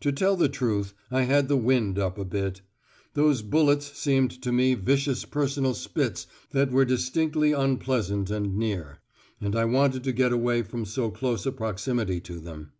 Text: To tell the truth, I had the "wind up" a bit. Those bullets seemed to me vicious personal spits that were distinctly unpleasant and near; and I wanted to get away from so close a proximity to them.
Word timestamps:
To 0.00 0.10
tell 0.10 0.36
the 0.36 0.48
truth, 0.48 0.94
I 1.10 1.24
had 1.24 1.48
the 1.48 1.56
"wind 1.58 1.98
up" 1.98 2.16
a 2.16 2.24
bit. 2.24 2.62
Those 3.12 3.42
bullets 3.42 3.92
seemed 3.92 4.30
to 4.40 4.50
me 4.50 4.72
vicious 4.72 5.26
personal 5.26 5.74
spits 5.74 6.26
that 6.52 6.70
were 6.70 6.86
distinctly 6.86 7.52
unpleasant 7.52 8.30
and 8.30 8.56
near; 8.56 9.00
and 9.38 9.54
I 9.54 9.66
wanted 9.66 10.02
to 10.04 10.12
get 10.12 10.32
away 10.32 10.62
from 10.62 10.86
so 10.86 11.10
close 11.10 11.44
a 11.44 11.52
proximity 11.52 12.20
to 12.22 12.38
them. 12.40 12.72